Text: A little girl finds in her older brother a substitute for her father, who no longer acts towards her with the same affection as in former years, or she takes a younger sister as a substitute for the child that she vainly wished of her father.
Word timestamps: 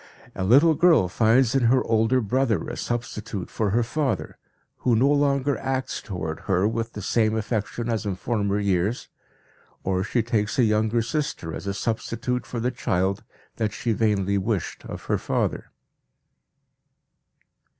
A 0.33 0.43
little 0.43 0.73
girl 0.73 1.07
finds 1.07 1.53
in 1.53 1.65
her 1.65 1.83
older 1.83 2.21
brother 2.21 2.67
a 2.67 2.75
substitute 2.75 3.51
for 3.51 3.69
her 3.69 3.83
father, 3.83 4.39
who 4.77 4.95
no 4.95 5.07
longer 5.11 5.59
acts 5.59 6.01
towards 6.01 6.41
her 6.45 6.67
with 6.67 6.93
the 6.93 7.03
same 7.03 7.37
affection 7.37 7.87
as 7.87 8.03
in 8.03 8.15
former 8.15 8.59
years, 8.59 9.09
or 9.83 10.03
she 10.03 10.23
takes 10.23 10.57
a 10.57 10.63
younger 10.63 11.03
sister 11.03 11.53
as 11.53 11.67
a 11.67 11.73
substitute 11.75 12.47
for 12.47 12.59
the 12.59 12.71
child 12.71 13.23
that 13.57 13.73
she 13.73 13.93
vainly 13.93 14.39
wished 14.39 14.83
of 14.85 15.03
her 15.03 15.19
father. 15.19 15.69